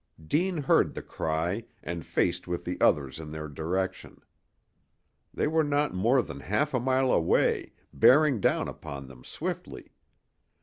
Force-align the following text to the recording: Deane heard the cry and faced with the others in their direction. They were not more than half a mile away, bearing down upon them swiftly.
Deane 0.25 0.57
heard 0.63 0.95
the 0.95 1.01
cry 1.03 1.63
and 1.83 2.03
faced 2.03 2.47
with 2.47 2.65
the 2.65 2.81
others 2.81 3.19
in 3.19 3.29
their 3.29 3.47
direction. 3.47 4.19
They 5.31 5.45
were 5.45 5.63
not 5.63 5.93
more 5.93 6.23
than 6.23 6.39
half 6.39 6.73
a 6.73 6.79
mile 6.79 7.11
away, 7.11 7.73
bearing 7.93 8.41
down 8.41 8.67
upon 8.67 9.07
them 9.07 9.23
swiftly. 9.23 9.91